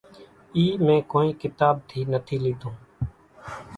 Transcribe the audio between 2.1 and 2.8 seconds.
نٿي ليڌون